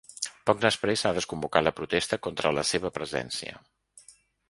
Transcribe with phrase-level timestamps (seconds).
[0.49, 3.65] Poc després s’ha desconvocat la protesta contra la seva presència.